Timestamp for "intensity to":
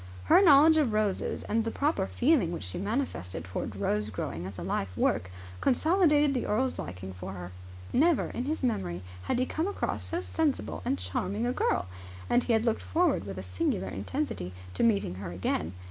13.89-14.81